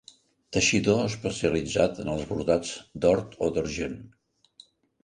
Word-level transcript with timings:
Teixidor 0.55 1.01
especialitzat 1.09 2.01
en 2.05 2.11
els 2.15 2.27
brodats 2.33 2.73
d'or 3.05 3.23
o 3.49 3.53
d'argent. 3.59 3.99